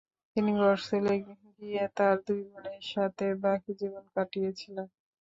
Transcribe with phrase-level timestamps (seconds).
[0.35, 1.15] তিনি গর্সেলে
[1.57, 4.87] গিয়ে তাঁর দুই বোনের সাথে বাকি জীবন কাটিয়ে ছিলেন।